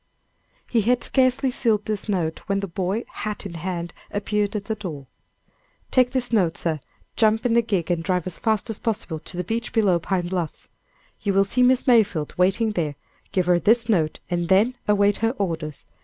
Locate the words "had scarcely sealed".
0.81-1.85